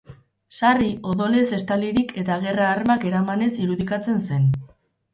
[0.59, 4.53] Sarri, odolez estalirik eta gerra armak eramanez irudikatzen zen.